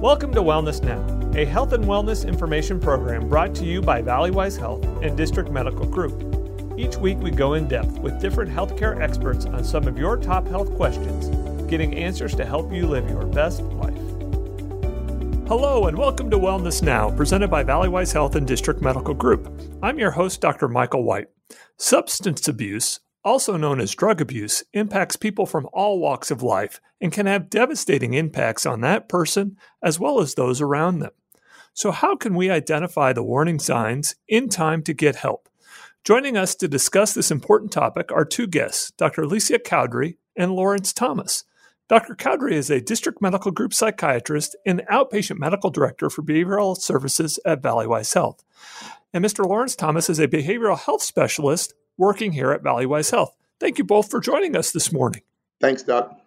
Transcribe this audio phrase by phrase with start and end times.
[0.00, 4.58] Welcome to Wellness Now, a health and wellness information program brought to you by Valleywise
[4.58, 6.78] Health and District Medical Group.
[6.78, 10.48] Each week, we go in depth with different healthcare experts on some of your top
[10.48, 11.28] health questions,
[11.68, 13.92] getting answers to help you live your best life.
[15.46, 19.52] Hello, and welcome to Wellness Now, presented by Valleywise Health and District Medical Group.
[19.82, 20.66] I'm your host, Dr.
[20.66, 21.28] Michael White.
[21.76, 27.12] Substance abuse, also known as drug abuse, impacts people from all walks of life and
[27.12, 31.12] can have devastating impacts on that person as well as those around them.
[31.72, 35.48] So, how can we identify the warning signs in time to get help?
[36.02, 39.22] Joining us to discuss this important topic are two guests, Dr.
[39.22, 41.44] Alicia Cowdery and Lawrence Thomas.
[41.88, 42.14] Dr.
[42.14, 47.60] Cowdery is a district medical group psychiatrist and outpatient medical director for behavioral services at
[47.60, 48.44] Valleywise Health.
[49.12, 49.44] And Mr.
[49.44, 53.36] Lawrence Thomas is a behavioral health specialist working here at Valleywise Health.
[53.60, 55.20] Thank you both for joining us this morning.
[55.60, 56.18] Thanks, Doc.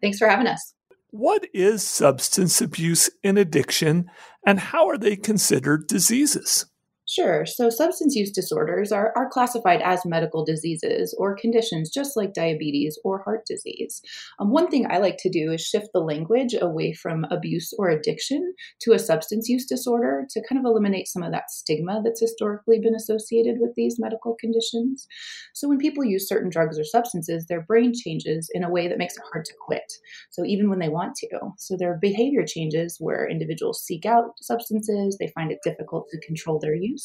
[0.00, 0.72] Thanks for having us.
[1.10, 4.10] What is substance abuse and addiction,
[4.46, 6.66] and how are they considered diseases?
[7.10, 7.46] Sure.
[7.46, 12.98] So, substance use disorders are, are classified as medical diseases or conditions, just like diabetes
[13.02, 14.02] or heart disease.
[14.38, 17.88] Um, one thing I like to do is shift the language away from abuse or
[17.88, 22.20] addiction to a substance use disorder to kind of eliminate some of that stigma that's
[22.20, 25.06] historically been associated with these medical conditions.
[25.54, 28.98] So, when people use certain drugs or substances, their brain changes in a way that
[28.98, 29.90] makes it hard to quit.
[30.28, 31.28] So, even when they want to.
[31.56, 36.58] So, their behavior changes where individuals seek out substances, they find it difficult to control
[36.58, 36.97] their use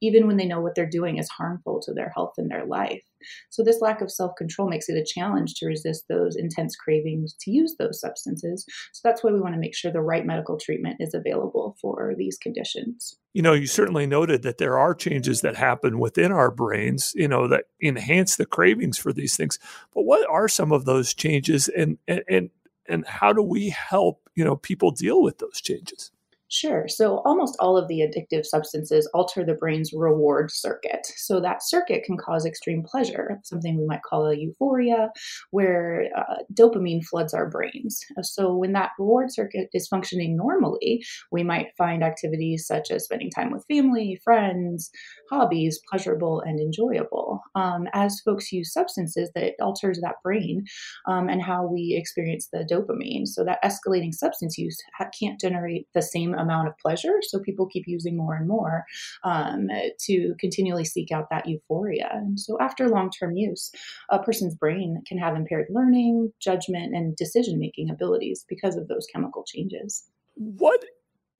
[0.00, 3.02] even when they know what they're doing is harmful to their health and their life.
[3.50, 7.34] So, this lack of self control makes it a challenge to resist those intense cravings
[7.40, 8.64] to use those substances.
[8.92, 12.14] So, that's why we want to make sure the right medical treatment is available for
[12.16, 13.18] these conditions.
[13.32, 17.28] You know, you certainly noted that there are changes that happen within our brains, you
[17.28, 19.58] know, that enhance the cravings for these things.
[19.94, 22.50] But what are some of those changes and, and, and,
[22.88, 26.10] and how do we help, you know, people deal with those changes?
[26.52, 26.88] Sure.
[26.88, 31.06] So almost all of the addictive substances alter the brain's reward circuit.
[31.14, 35.12] So that circuit can cause extreme pleasure, something we might call a euphoria,
[35.52, 38.00] where uh, dopamine floods our brains.
[38.22, 43.30] So when that reward circuit is functioning normally, we might find activities such as spending
[43.30, 44.90] time with family, friends,
[45.30, 47.40] hobbies pleasurable and enjoyable.
[47.54, 50.64] Um, as folks use substances, that alters that brain
[51.06, 53.28] um, and how we experience the dopamine.
[53.28, 54.76] So that escalating substance use
[55.18, 57.18] can't generate the same amount of pleasure.
[57.22, 58.84] So people keep using more and more
[59.24, 59.68] um,
[60.06, 62.08] to continually seek out that euphoria.
[62.12, 63.70] And so after long term use,
[64.10, 69.06] a person's brain can have impaired learning, judgment, and decision making abilities because of those
[69.12, 70.04] chemical changes.
[70.34, 70.84] What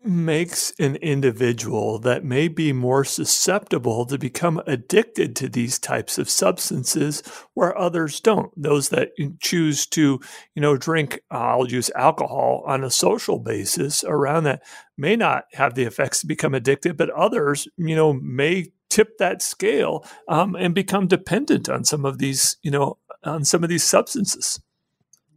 [0.02, 6.30] makes an individual that may be more susceptible to become addicted to these types of
[6.30, 7.22] substances
[7.54, 8.50] where others don't.
[8.56, 10.20] Those that choose to
[10.54, 14.62] you know drink uh, i'll use alcohol on a social basis around that
[14.96, 19.40] may not have the effects to become addicted but others you know may tip that
[19.40, 23.84] scale um, and become dependent on some of these you know on some of these
[23.84, 24.60] substances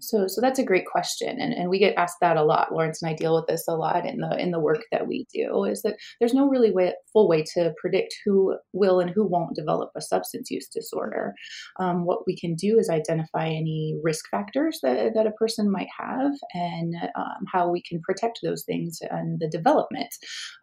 [0.04, 2.72] so, so that's a great question, and, and we get asked that a lot.
[2.74, 5.26] Lawrence and I deal with this a lot in the in the work that we
[5.34, 5.66] do.
[5.66, 9.56] Is that there's no really way, full way to predict who will and who won't
[9.56, 11.34] develop a substance use disorder.
[11.80, 15.90] Um, what we can do is identify any risk factors that, that a person might
[15.98, 20.14] have, and um, how we can protect those things and the development.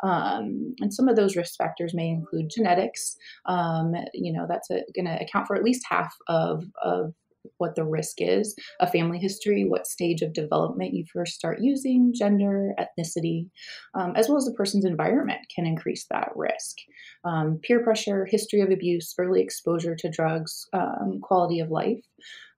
[0.02, 3.16] Um, and some of those risk factors may include genetics.
[3.46, 7.12] Um, you know, that's going to account for at least half of of
[7.58, 12.12] what the risk is, a family history, what stage of development you first start using,
[12.14, 13.48] gender, ethnicity,
[13.94, 16.76] um, as well as the person's environment can increase that risk.
[17.24, 22.04] Um, peer pressure, history of abuse, early exposure to drugs, um, quality of life.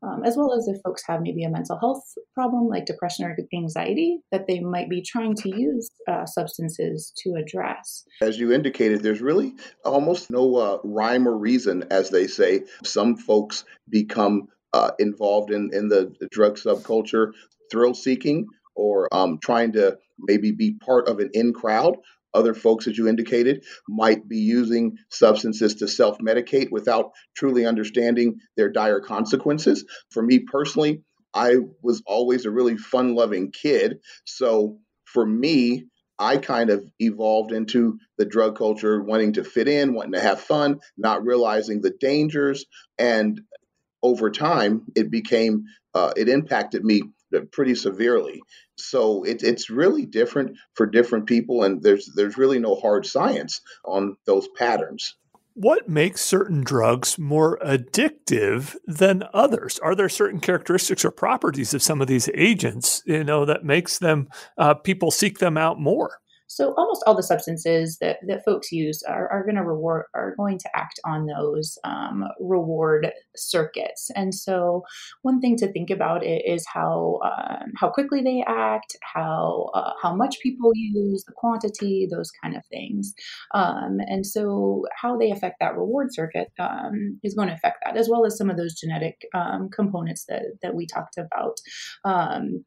[0.05, 2.03] Um, as well as if folks have maybe a mental health
[2.35, 7.35] problem like depression or anxiety that they might be trying to use uh, substances to
[7.35, 8.05] address.
[8.21, 9.55] As you indicated, there's really
[9.85, 12.65] almost no uh, rhyme or reason, as they say.
[12.83, 17.33] Some folks become uh, involved in, in the, drug subculture,
[17.71, 21.97] thrill seeking, or um, trying to maybe be part of an in crowd.
[22.35, 28.39] Other folks, as you indicated, might be using substances to self medicate without truly understanding
[28.57, 29.85] their dire consequences.
[30.11, 31.03] For me personally,
[31.35, 33.99] I was always a really fun loving kid.
[34.25, 35.87] So for me,
[36.19, 40.41] I kind of evolved into the drug culture, wanting to fit in, wanting to have
[40.41, 42.65] fun, not realizing the dangers.
[42.99, 43.41] And
[44.03, 45.65] over time, it became
[45.95, 47.03] uh, it impacted me
[47.53, 48.43] pretty severely.
[48.77, 53.61] So it, it's really different for different people, and there's there's really no hard science
[53.85, 55.15] on those patterns.
[55.55, 59.79] what makes certain drugs more addictive than others?
[59.81, 63.99] Are there certain characteristics or properties of some of these agents, you know, that makes
[63.99, 66.19] them uh, people seek them out more?
[66.53, 70.35] So almost all the substances that, that folks use are, are going to reward are
[70.37, 74.11] going to act on those um, reward circuits.
[74.15, 74.83] And so
[75.23, 80.15] one thing to think about is how um, how quickly they act, how uh, how
[80.15, 83.15] much people use, the quantity, those kind of things.
[83.55, 87.97] Um, and so how they affect that reward circuit um, is going to affect that,
[87.97, 91.57] as well as some of those genetic um, components that that we talked about
[92.05, 92.65] um,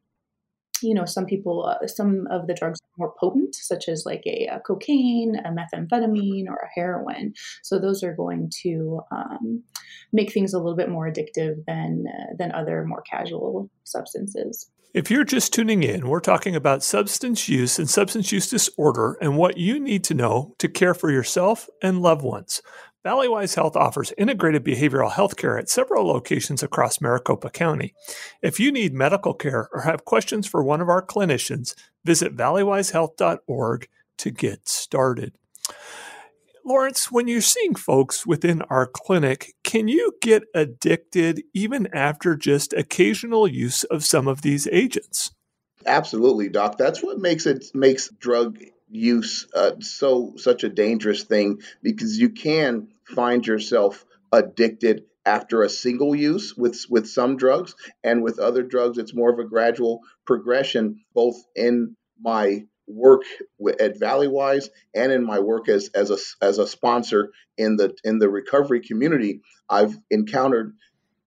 [0.82, 4.22] you know, some people, uh, some of the drugs are more potent, such as like
[4.26, 7.34] a, a, cocaine, a methamphetamine, or a heroin.
[7.62, 9.62] So those are going to um,
[10.12, 14.70] make things a little bit more addictive than uh, than other more casual substances.
[14.96, 19.36] If you're just tuning in, we're talking about substance use and substance use disorder and
[19.36, 22.62] what you need to know to care for yourself and loved ones.
[23.06, 27.94] Valleywise Health offers integrated behavioral health care at several locations across Maricopa County.
[28.42, 33.88] If you need medical care or have questions for one of our clinicians, visit valleywisehealth.org
[34.18, 35.38] to get started.
[36.64, 42.72] Lawrence, when you're seeing folks within our clinic, can you get addicted even after just
[42.72, 45.30] occasional use of some of these agents?
[45.86, 46.76] Absolutely, doc.
[46.76, 52.30] That's what makes it makes drug use uh, so such a dangerous thing because you
[52.30, 57.74] can find yourself addicted after a single use with with some drugs
[58.04, 63.22] and with other drugs it's more of a gradual progression both in my work
[63.80, 68.18] at Valleywise and in my work as as a as a sponsor in the in
[68.18, 69.40] the recovery community.
[69.68, 70.76] I've encountered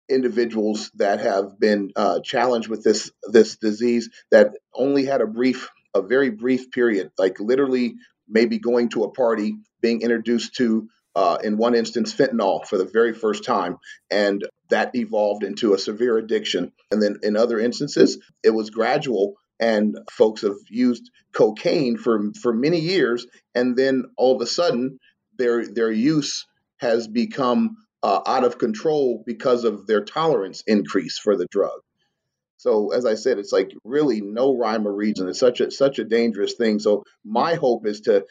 [0.07, 5.69] individuals that have been uh, challenged with this this disease that only had a brief
[5.95, 7.95] a very brief period like literally
[8.27, 12.85] maybe going to a party being introduced to uh, in one instance, fentanyl for the
[12.85, 13.77] very first time,
[14.11, 16.71] and that evolved into a severe addiction.
[16.91, 22.53] And then in other instances, it was gradual, and folks have used cocaine for for
[22.53, 23.25] many years,
[23.55, 24.99] and then all of a sudden,
[25.37, 26.45] their their use
[26.77, 31.81] has become uh, out of control because of their tolerance increase for the drug.
[32.59, 35.29] So as I said, it's like really no rhyme or reason.
[35.29, 36.79] It's such a such a dangerous thing.
[36.79, 38.25] So my hope is to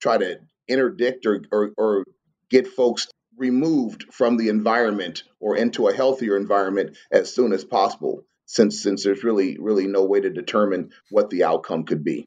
[0.00, 2.04] try to interdict or, or, or
[2.48, 8.24] get folks removed from the environment or into a healthier environment as soon as possible
[8.46, 12.26] since since there's really really no way to determine what the outcome could be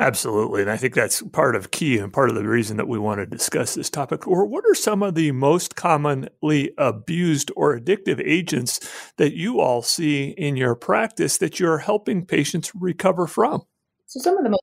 [0.00, 0.62] Absolutely.
[0.62, 3.20] And I think that's part of key and part of the reason that we want
[3.20, 4.26] to discuss this topic.
[4.26, 8.80] Or what are some of the most commonly abused or addictive agents
[9.18, 13.64] that you all see in your practice that you're helping patients recover from?
[14.06, 14.62] So, some of the most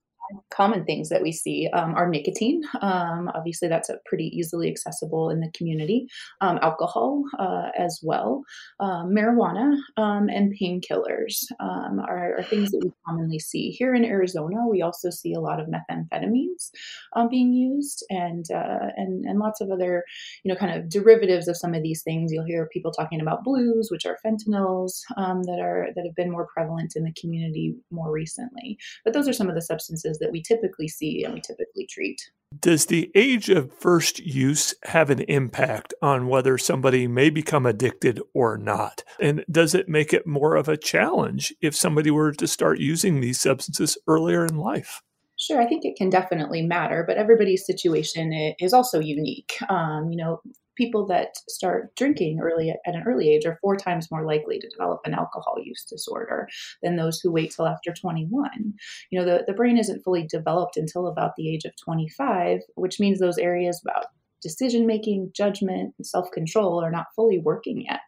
[0.57, 2.63] common things that we see um, are nicotine.
[2.81, 6.07] Um, obviously, that's a pretty easily accessible in the community.
[6.41, 8.43] Um, alcohol uh, as well,
[8.79, 14.03] um, marijuana, um, and painkillers um, are, are, things that we commonly see here in
[14.03, 14.67] Arizona.
[14.67, 16.71] We also see a lot of methamphetamines
[17.29, 20.03] being used, and uh, and and lots of other,
[20.43, 22.31] you know, kind of derivatives of some of these things.
[22.31, 26.47] You'll hear people talking about blues, which are fentanyls that are that have been more
[26.51, 28.77] prevalent in the community more recently.
[29.03, 32.21] But those are some of the substances that we typically see and we typically treat.
[32.57, 38.21] Does the age of first use have an impact on whether somebody may become addicted
[38.33, 39.03] or not?
[39.19, 43.19] And does it make it more of a challenge if somebody were to start using
[43.19, 45.01] these substances earlier in life?
[45.37, 49.57] Sure, I think it can definitely matter, but everybody's situation is also unique.
[49.69, 50.41] Um, you know,
[50.77, 54.69] people that start drinking early at an early age are four times more likely to
[54.69, 56.47] develop an alcohol use disorder
[56.83, 58.73] than those who wait till after 21.
[59.09, 62.99] You know, the, the brain isn't fully developed until about the age of 25, which
[62.99, 64.05] means those areas about
[64.41, 68.01] decision making, judgment, and self control are not fully working yet.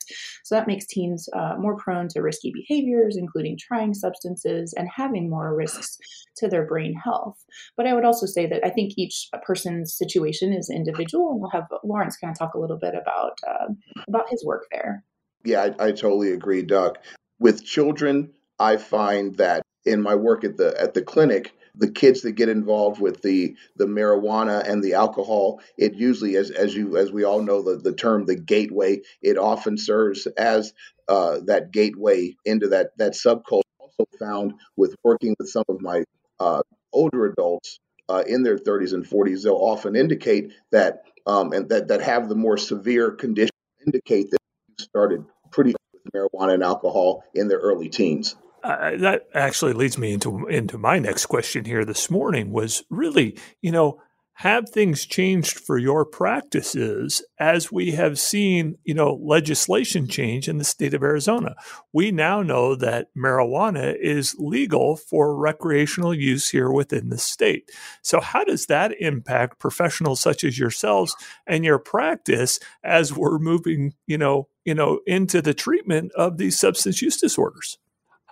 [0.44, 5.30] So that makes teens uh, more prone to risky behaviors, including trying substances and having
[5.30, 5.98] more risks
[6.38, 7.38] to their brain health.
[7.78, 11.52] But I would also say that I think each person's situation is individual, and we'll
[11.52, 13.74] have Lawrence kind of talk a little bit about uh,
[14.08, 15.04] about his work there.
[15.44, 16.98] Yeah, I, I totally agree, Doc.
[17.40, 22.22] With children, I find that in my work at the at the clinic, the kids
[22.22, 26.98] that get involved with the the marijuana and the alcohol it usually as as you
[26.98, 30.74] as we all know the, the term the gateway it often serves as
[31.08, 33.62] uh, that gateway into that that subculture.
[33.80, 36.04] Also found with working with some of my
[36.40, 36.62] uh,
[36.94, 41.88] older adults uh, in their 30s and 40s they'll often indicate that um, and that
[41.88, 43.52] that have the more severe condition
[43.86, 49.28] indicate that you started pretty with marijuana and alcohol in their early teens uh, that
[49.34, 54.02] actually leads me into into my next question here this morning was really, you know,
[54.40, 60.58] have things changed for your practices as we have seen, you know, legislation change in
[60.58, 61.56] the state of Arizona?
[61.92, 67.70] We now know that marijuana is legal for recreational use here within the state.
[68.02, 71.14] So how does that impact professionals such as yourselves
[71.46, 76.58] and your practice as we're moving, you know, you know, into the treatment of these
[76.58, 77.78] substance use disorders?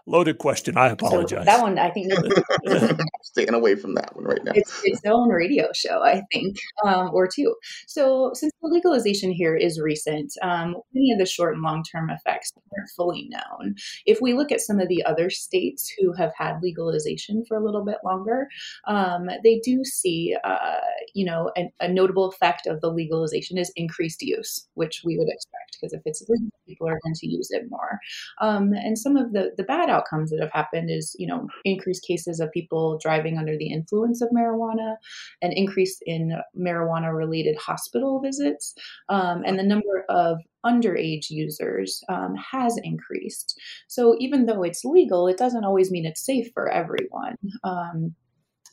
[0.09, 0.77] Loaded question.
[0.77, 1.41] I apologize.
[1.41, 2.13] So that one, I think,
[3.23, 4.53] staying away from that one right now.
[4.55, 7.53] It's its own radio show, I think, um, or two.
[7.87, 12.09] So, since the legalization here is recent, um, many of the short and long term
[12.09, 13.75] effects aren't fully known.
[14.05, 17.63] If we look at some of the other states who have had legalization for a
[17.63, 18.47] little bit longer,
[18.87, 20.77] um, they do see, uh,
[21.13, 25.27] you know, a, a notable effect of the legalization is increased use, which we would
[25.27, 27.99] expect because if it's legal, people are going to use it more.
[28.41, 32.06] Um, and some of the the bad outcomes that have happened is, you know, increased
[32.08, 34.96] cases of people driving under the influence of marijuana,
[35.42, 36.22] an increase in
[36.68, 38.74] marijuana related hospital visits,
[39.10, 43.60] um, and the number of underage users um, has increased.
[43.88, 47.36] So even though it's legal, it doesn't always mean it's safe for everyone.
[47.63, 48.16] Um,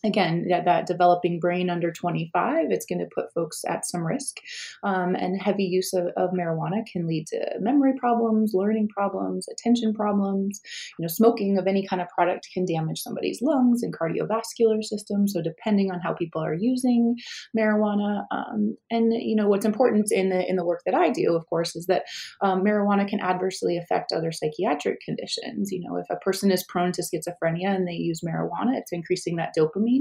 [0.04, 4.36] again that, that, developing brain under 25 it's going to put folks at some risk.
[4.82, 9.94] Um, and heavy use of, of, marijuana can lead to memory problems learning problems attention
[9.94, 10.60] problems.
[10.98, 15.26] You know smoking of any kind of product can damage somebody's lungs and cardiovascular system
[15.26, 17.16] so depending on how people are using
[17.56, 21.34] marijuana um, and you know what's important in the in the work that i do
[21.34, 22.04] of course is that
[22.40, 25.70] um, marijuana can adversely affect other psychiatric conditions.
[25.70, 29.36] You know if a person is prone to schizophrenia and they use marijuana it's increasing
[29.36, 29.93] that dopamine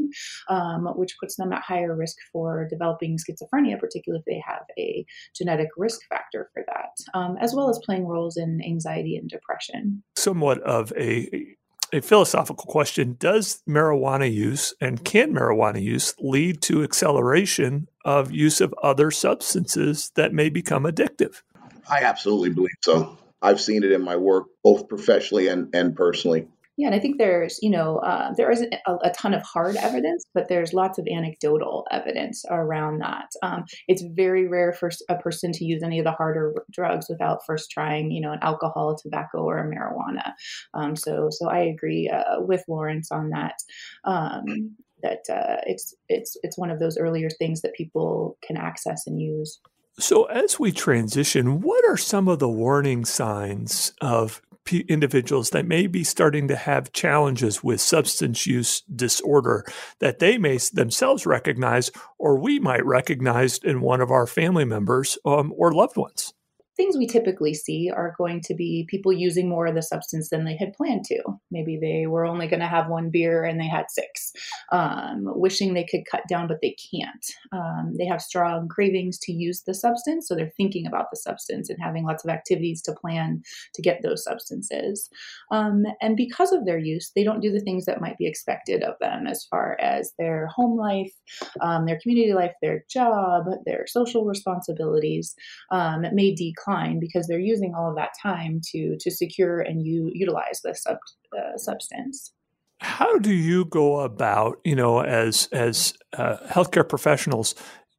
[0.50, 5.06] um, which puts them at higher risk for developing schizophrenia, particularly if they have a
[5.36, 10.04] genetic risk factor for that, um, as well as playing roles in anxiety and depression.
[10.16, 11.56] Somewhat of a
[11.94, 18.60] a philosophical question Does marijuana use and can marijuana use lead to acceleration of use
[18.62, 21.44] of other substances that may become addictive?
[21.90, 23.18] I absolutely believe so.
[23.42, 26.48] I've seen it in my work, both professionally and, and personally.
[26.76, 29.76] Yeah, and I think there's, you know, uh, there isn't a, a, ton of hard
[29.76, 33.28] evidence, but there's lots of anecdotal evidence around that.
[33.44, 37.46] Um, it's very rare for a person to use any of the harder drugs without
[37.46, 40.34] first trying, you know, an alcohol, tobacco, or a marijuana.
[40.74, 43.56] Um, so, so I agree uh, with Lawrence on that.
[44.04, 49.06] Um, that uh, it's it's it's one of those earlier things that people can access
[49.06, 49.60] and use.
[50.00, 55.88] So, as we transition, what are some of the warning signs of individuals that may
[55.88, 59.66] be starting to have challenges with substance use disorder
[60.00, 65.18] that they may themselves recognize or we might recognize in one of our family members
[65.26, 66.34] um, or loved ones
[66.76, 70.44] things we typically see are going to be people using more of the substance than
[70.44, 71.22] they had planned to.
[71.52, 74.34] Maybe they were only going to have one beer and they had six,
[74.72, 77.26] um, wishing they could cut down, but they can't.
[77.52, 81.70] Um, they have strong cravings to use the substance, so they're thinking about the substance
[81.70, 83.44] and having lots of activities to plan
[83.76, 85.10] to get those substances.
[85.52, 88.82] Um, and because of their use, they don't do the things that might be expected
[88.84, 91.14] of them as far as their home life,
[91.62, 95.36] um, their community life, their job, their social responsibilities.
[95.72, 99.60] Um, it may decrease decline because they're using all of that time to to secure
[99.60, 100.98] and you utilize this sub,
[101.38, 102.34] uh, substance.
[102.80, 107.56] How do you go about you know as as uh, healthcare professionals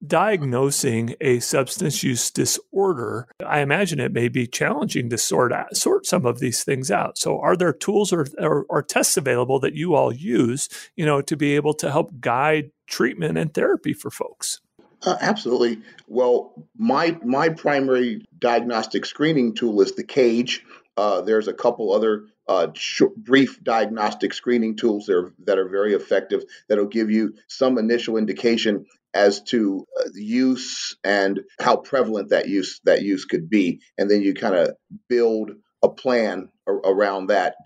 [0.07, 3.27] diagnosing a substance use disorder?
[3.45, 7.17] I imagine it may be challenging to sort out, sort some of these things out.
[7.17, 11.23] So are there tools or, or, or tests available that you all use you know
[11.23, 14.61] to be able to help guide treatment and therapy for folks
[15.05, 15.83] uh, absolutely.
[16.09, 20.65] Well, my my primary diagnostic screening tool is the Cage.
[20.97, 25.69] Uh, there's a couple other uh, short, brief diagnostic screening tools that are, that are
[25.69, 32.31] very effective that'll give you some initial indication as to uh, use and how prevalent
[32.31, 34.71] that use that use could be, and then you kind of
[35.09, 37.57] build a plan around that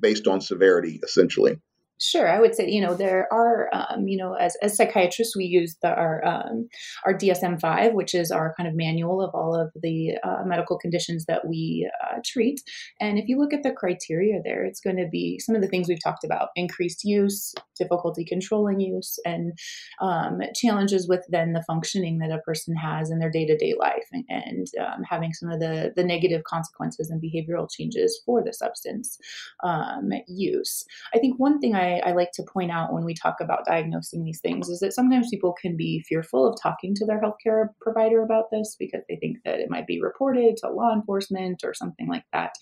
[0.00, 1.58] based on severity, essentially.
[2.00, 5.44] Sure, I would say you know there are um, you know as, as psychiatrists we
[5.44, 6.68] use the, our um,
[7.06, 10.76] our DSM five, which is our kind of manual of all of the uh, medical
[10.76, 12.60] conditions that we uh, treat.
[13.00, 15.68] And if you look at the criteria there, it's going to be some of the
[15.68, 19.52] things we've talked about: increased use, difficulty controlling use, and
[20.00, 23.74] um, challenges with then the functioning that a person has in their day to day
[23.78, 28.42] life, and, and um, having some of the the negative consequences and behavioral changes for
[28.42, 29.16] the substance
[29.62, 30.84] um, use.
[31.14, 33.64] I think one thing I I, I, like to point out when we talk about
[33.64, 37.68] diagnosing these things is that sometimes people can be fearful of talking to their healthcare
[37.80, 41.74] provider about this because they think that it might be reported to law enforcement or
[41.74, 42.54] something like that.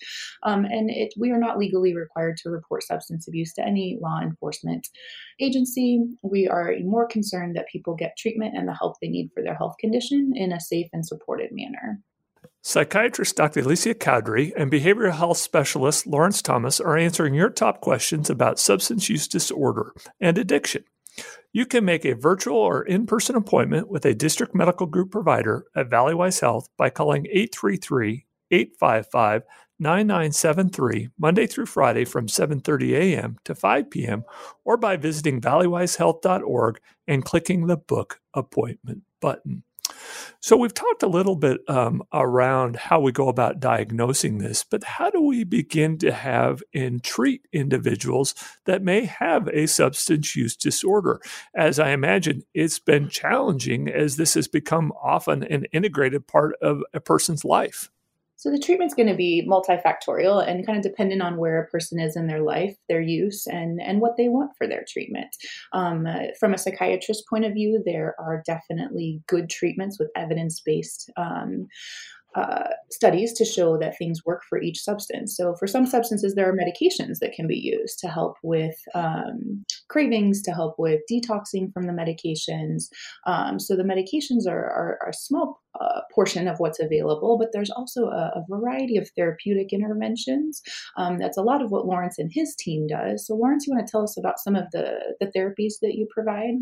[0.43, 4.19] Um, and it, we are not legally required to report substance abuse to any law
[4.21, 4.87] enforcement
[5.39, 6.03] agency.
[6.21, 9.55] We are more concerned that people get treatment and the help they need for their
[9.55, 12.01] health condition in a safe and supported manner.
[12.65, 13.59] Psychiatrist Dr.
[13.59, 19.09] Alicia Cowdery and behavioral health specialist Lawrence Thomas are answering your top questions about substance
[19.09, 20.85] use disorder and addiction.
[21.51, 25.65] You can make a virtual or in person appointment with a district medical group provider
[25.75, 29.43] at Valleywise Health by calling 833 855
[29.79, 33.37] 9973 Monday through Friday from 7:30 a.m.
[33.43, 34.23] to 5 p.m.
[34.63, 36.79] or by visiting valleywisehealth.org
[37.09, 39.63] and clicking the book appointment button.
[40.39, 44.83] So, we've talked a little bit um, around how we go about diagnosing this, but
[44.83, 48.35] how do we begin to have and treat individuals
[48.65, 51.21] that may have a substance use disorder?
[51.55, 56.81] As I imagine, it's been challenging as this has become often an integrated part of
[56.93, 57.89] a person's life.
[58.35, 61.99] So the treatment's going to be multifactorial and kind of dependent on where a person
[61.99, 65.35] is in their life, their use, and and what they want for their treatment.
[65.71, 70.59] Um, uh, from a psychiatrist point of view, there are definitely good treatments with evidence
[70.59, 71.09] based.
[71.15, 71.67] Um,
[72.35, 75.35] uh, studies to show that things work for each substance.
[75.35, 79.63] So, for some substances, there are medications that can be used to help with um,
[79.89, 82.85] cravings, to help with detoxing from the medications.
[83.27, 87.49] Um, so, the medications are, are, are a small uh, portion of what's available, but
[87.51, 90.61] there's also a, a variety of therapeutic interventions.
[90.97, 93.27] Um, that's a lot of what Lawrence and his team does.
[93.27, 96.07] So, Lawrence, you want to tell us about some of the, the therapies that you
[96.13, 96.55] provide?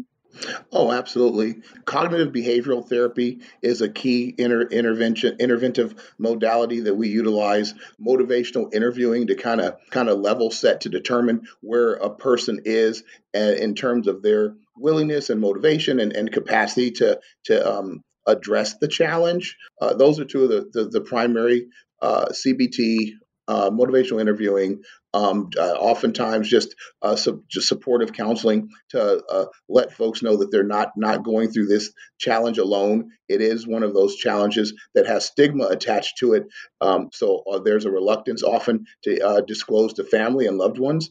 [0.72, 1.62] Oh, absolutely.
[1.86, 7.74] Cognitive behavioral therapy is a key inter- intervention interventive modality that we utilize.
[8.00, 13.04] Motivational interviewing to kind of kind of level set to determine where a person is
[13.34, 18.88] in terms of their willingness and motivation and, and capacity to to um, address the
[18.88, 19.58] challenge.
[19.82, 21.68] Uh, those are two of the the, the primary
[22.02, 23.12] uh, CBT
[23.48, 24.82] uh, motivational interviewing,
[25.14, 27.18] um, uh, oftentimes just uh,
[27.50, 31.92] just supportive counseling to uh, let folks know that they're not not going through this
[32.18, 33.12] challenge alone.
[33.28, 36.44] It is one of those challenges that has stigma attached to it.
[36.80, 41.10] Um, so uh, there's a reluctance often to uh, disclose to family and loved ones.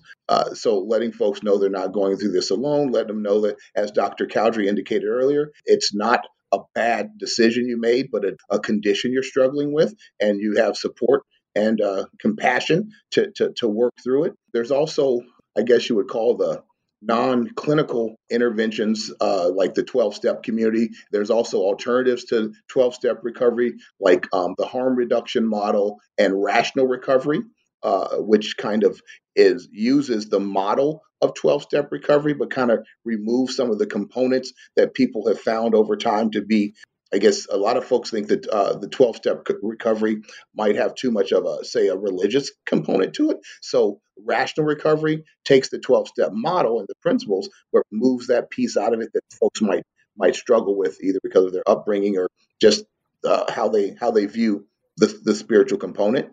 [0.54, 3.90] so letting folks know they're not going through this alone, let them know that, as
[3.90, 4.27] Dr.
[4.27, 9.22] Cowdery indicated earlier, it's not a bad decision you made, but a, a condition you're
[9.22, 11.22] struggling with, and you have support
[11.55, 14.35] and uh, compassion to, to, to work through it.
[14.53, 15.21] There's also,
[15.57, 16.63] I guess you would call the
[17.03, 20.91] non clinical interventions uh, like the 12 step community.
[21.13, 26.87] There's also alternatives to 12 step recovery, like um, the harm reduction model and rational
[26.87, 27.41] recovery.
[27.83, 29.01] Uh, which kind of
[29.35, 33.87] is uses the model of 12 step recovery, but kind of removes some of the
[33.87, 36.75] components that people have found over time to be
[37.12, 40.23] I guess a lot of folks think that uh, the 12 step recovery
[40.55, 43.38] might have too much of a, say, a religious component to it.
[43.61, 48.77] So, rational recovery takes the 12 step model and the principles, but moves that piece
[48.77, 49.85] out of it that folks might
[50.16, 52.29] might struggle with either because of their upbringing or
[52.61, 52.85] just
[53.25, 54.66] uh, how they how they view
[55.01, 56.33] the, the spiritual component.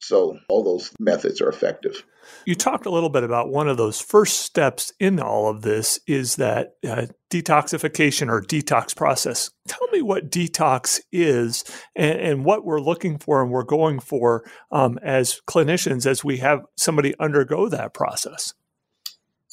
[0.00, 2.04] So all those methods are effective.
[2.44, 5.98] You talked a little bit about one of those first steps in all of this
[6.06, 9.50] is that uh, detoxification or detox process.
[9.66, 11.64] Tell me what detox is
[11.96, 16.38] and, and what we're looking for and we're going for um, as clinicians as we
[16.38, 18.52] have somebody undergo that process.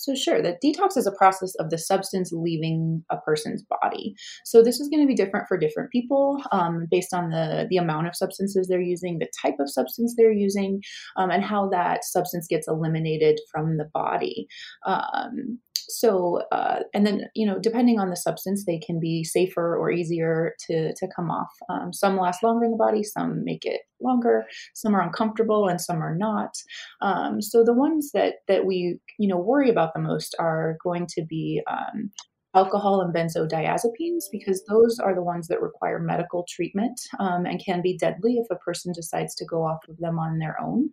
[0.06, 4.14] So, sure, the detox is a process of the substance leaving a person's body.
[4.44, 7.78] So, this is going to be different for different people um, based on the, the
[7.78, 10.80] amount of substances they're using, the type of substance they're using,
[11.18, 14.46] um, and how that substance gets eliminated from the body.
[14.86, 19.78] Um, so, uh, and then, you know, depending on the substance, they can be safer
[19.78, 21.52] or easier to, to come off.
[21.70, 25.80] Um, some last longer in the body, some make it longer, some are uncomfortable, and
[25.80, 26.56] some are not.
[27.02, 31.08] Um, so the ones that, that we, you know, worry about the most are going
[31.08, 32.12] to be um,
[32.56, 37.82] alcohol and benzodiazepines because those are the ones that require medical treatment um, and can
[37.82, 40.90] be deadly if a person decides to go off of them on their own.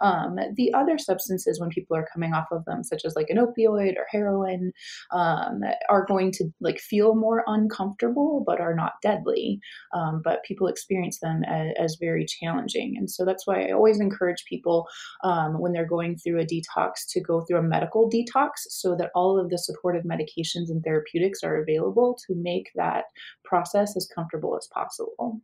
[0.00, 3.38] Um, the other substances, when people are coming off of them, such as like an
[3.38, 4.72] opioid or heroin,
[5.10, 9.60] um, are going to like feel more uncomfortable but are not deadly.
[9.94, 14.00] Um, but people experience them as, as, very challenging, and so that's why I always
[14.00, 14.86] encourage people
[15.24, 19.10] um, when they're going through a detox to go through a medical detox so that
[19.14, 23.04] all of the supportive medications and therapies therapeutics are available to make that
[23.44, 25.40] process as comfortable as possible.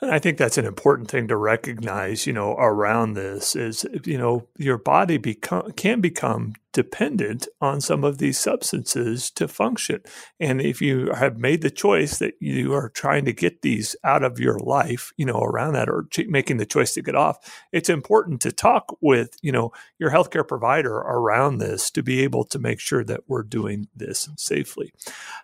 [0.00, 4.18] And I think that's an important thing to recognize, you know, around this is, you
[4.18, 10.02] know, your body become can become dependent on some of these substances to function.
[10.38, 14.22] And if you have made the choice that you are trying to get these out
[14.22, 17.38] of your life, you know, around that or making the choice to get off,
[17.72, 22.44] it's important to talk with, you know, your healthcare provider around this to be able
[22.44, 24.92] to make sure that we're doing this safely.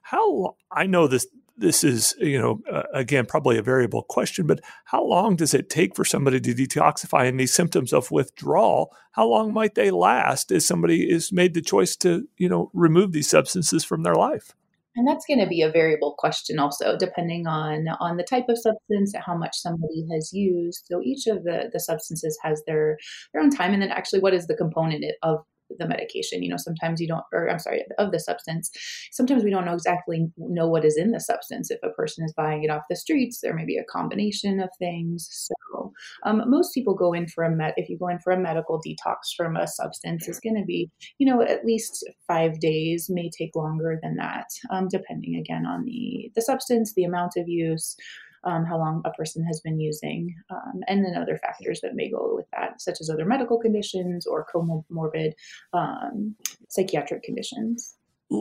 [0.02, 4.60] How I know this this is, you know, uh, again, probably a variable question, but
[4.86, 8.94] how long does it take for somebody to detoxify and these symptoms of withdrawal?
[9.12, 13.12] How long might they last as somebody is made the choice to, you know, remove
[13.12, 14.54] these substances from their life?
[14.94, 18.58] And that's going to be a variable question also, depending on on the type of
[18.58, 20.84] substance, how much somebody has used.
[20.84, 22.98] So each of the the substances has their
[23.32, 25.38] their own time, and then actually, what is the component of
[25.78, 26.42] the medication.
[26.42, 28.70] You know, sometimes you don't, or I'm sorry, of the substance.
[29.10, 31.70] Sometimes we don't know exactly know what is in the substance.
[31.70, 34.70] If a person is buying it off the streets, there may be a combination of
[34.78, 35.28] things.
[35.30, 35.92] So
[36.24, 37.74] um, most people go in for a med.
[37.76, 40.90] If you go in for a medical detox from a substance, it's going to be,
[41.18, 43.08] you know, at least five days.
[43.08, 47.48] May take longer than that, um, depending again on the the substance, the amount of
[47.48, 47.96] use
[48.44, 52.10] um, how long a person has been using, um, and then other factors that may
[52.10, 55.32] go with that, such as other medical conditions or comorbid
[55.72, 56.34] um,
[56.68, 57.96] psychiatric conditions.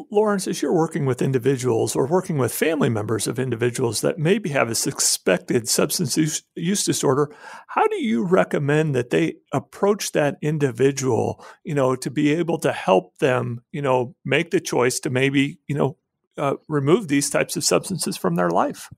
[0.10, 4.50] Lawrence, as you're working with individuals or working with family members of individuals that maybe
[4.50, 7.30] have a suspected substance use, disorder,
[7.68, 12.72] how do you recommend that they approach that individual, you know, to be able to
[12.72, 15.98] help them, you know, make the choice to maybe, you know,
[16.38, 18.90] uh, remove these types of substances from their life?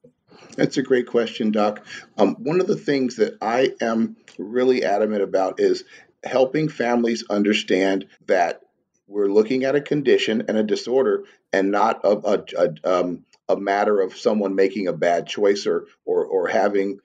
[0.55, 1.85] That's a great question, Doc.
[2.17, 5.83] Um, one of the things that I am really adamant about is
[6.23, 8.61] helping families understand that
[9.07, 13.57] we're looking at a condition and a disorder and not a, a, a, um, a
[13.57, 16.99] matter of someone making a bad choice or, or, or having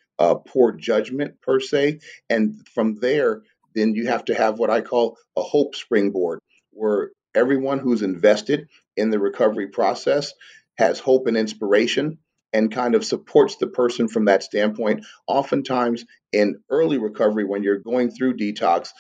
[0.46, 2.00] poor judgment per se.
[2.28, 3.42] And from there,
[3.74, 8.68] then you have to have what I call a hope springboard, where everyone who's invested
[8.96, 10.32] in the recovery process
[10.76, 12.18] has hope and inspiration
[12.52, 15.04] and kind of supports the person from that standpoint.
[15.26, 18.90] Oftentimes, in early recovery, when you're going through detox,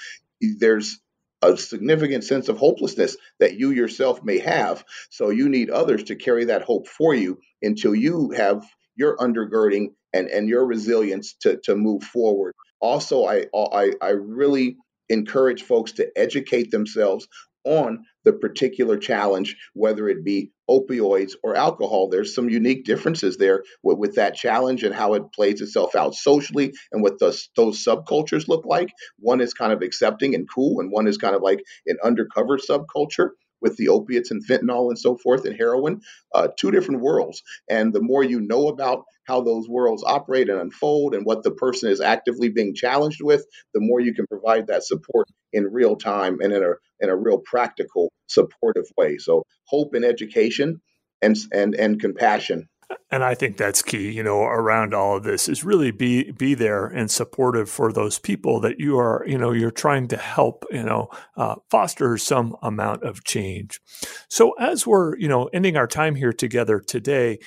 [0.40, 1.00] there's
[1.42, 4.84] a significant sense of hopelessness that you yourself may have.
[5.10, 9.92] So you need others to carry that hope for you until you have your undergirding
[10.12, 12.54] and, and your resilience to, to move forward.
[12.80, 14.76] Also, I, I, I really
[15.08, 17.28] encourage folks to educate themselves
[17.68, 22.08] on the particular challenge, whether it be opioids or alcohol.
[22.08, 26.14] There's some unique differences there with, with that challenge and how it plays itself out
[26.14, 28.88] socially and what the, those subcultures look like.
[29.18, 32.58] One is kind of accepting and cool, and one is kind of like an undercover
[32.58, 36.00] subculture with the opiates and fentanyl and so forth and heroin,
[36.34, 37.42] uh, two different worlds.
[37.68, 41.50] And the more you know about how those worlds operate and unfold and what the
[41.50, 43.44] person is actively being challenged with,
[43.74, 47.16] the more you can provide that support in real time and in a in a
[47.16, 49.18] real practical supportive way.
[49.18, 50.80] So hope and education
[51.22, 52.68] and and and compassion
[53.10, 56.54] and I think that's key, you know, around all of this is really be be
[56.54, 60.64] there and supportive for those people that you are, you know, you're trying to help,
[60.70, 63.80] you know, uh, foster some amount of change.
[64.28, 67.38] So as we're, you know, ending our time here together today,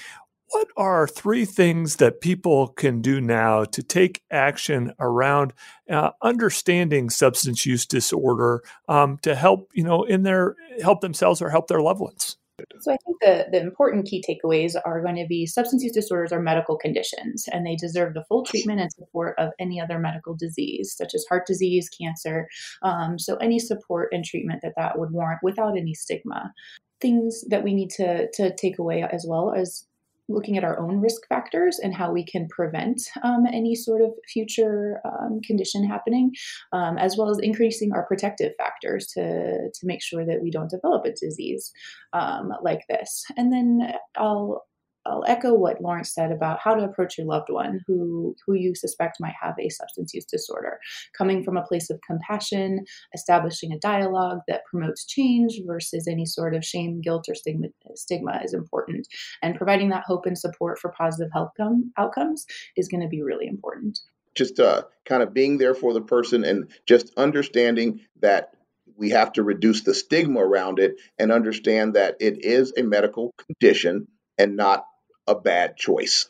[0.50, 5.54] what are three things that people can do now to take action around
[5.90, 11.50] uh, understanding substance use disorder um, to help, you know, in their help themselves or
[11.50, 12.38] help their loved ones?
[12.80, 16.32] So I think the, the important key takeaways are going to be substance use disorders
[16.32, 20.36] are medical conditions and they deserve the full treatment and support of any other medical
[20.36, 22.48] disease, such as heart disease, cancer.
[22.82, 26.54] Um, so any support and treatment that that would warrant without any stigma
[27.02, 29.88] things that we need to to take away as well as
[30.34, 34.12] looking at our own risk factors and how we can prevent um, any sort of
[34.32, 36.32] future um, condition happening,
[36.74, 40.70] um, as well as increasing our protective factors to, to make sure that we don't
[40.70, 41.72] develop a disease
[42.14, 43.26] um, like this.
[43.38, 44.64] And then I'll
[45.06, 48.76] I'll echo what Lawrence said about how to approach your loved one who who you
[48.76, 50.80] suspect might have a substance use disorder.
[51.18, 56.56] Coming from a place of compassion, establishing a dialogue that promotes change versus any sort
[56.56, 59.08] of shame, guilt, or stigma, stigma is important.
[59.42, 62.46] And providing that hope and support for positive health com- outcomes
[62.78, 64.00] is going to be really important.
[64.36, 68.54] Just uh, kind of being there for the person and just understanding that
[68.96, 73.34] we have to reduce the stigma around it and understand that it is a medical
[73.48, 74.86] condition and not
[75.32, 76.30] a bad choice.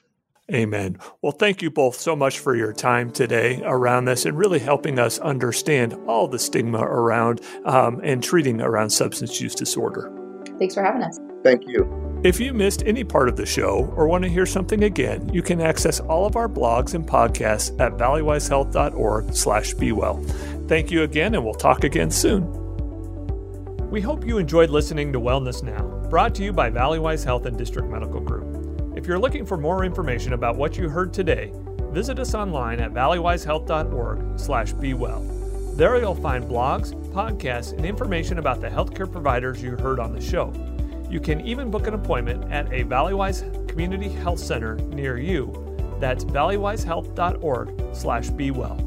[0.54, 0.98] Amen.
[1.22, 5.00] Well, thank you both so much for your time today around this and really helping
[5.00, 10.12] us understand all the stigma around um, and treating around substance use disorder.
[10.60, 11.18] Thanks for having us.
[11.44, 11.90] Thank you.
[12.24, 15.42] If you missed any part of the show or want to hear something again, you
[15.42, 20.22] can access all of our blogs and podcasts at valleywisehealth.org slash be well.
[20.68, 22.46] Thank you again, and we'll talk again soon.
[23.90, 27.58] We hope you enjoyed listening to Wellness Now, brought to you by Valleywise Health and
[27.58, 28.51] District Medical Group.
[29.02, 31.52] If you're looking for more information about what you heard today,
[31.92, 35.22] visit us online at valleywisehealth.org slash bewell.
[35.76, 40.22] There you'll find blogs, podcasts, and information about the healthcare providers you heard on the
[40.22, 40.54] show.
[41.10, 45.52] You can even book an appointment at a Valleywise Community Health Center near you.
[46.00, 48.78] That's valleywisehealth.org slash bewell.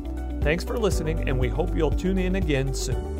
[0.42, 3.13] Thanks for listening, and we hope you'll tune in again soon.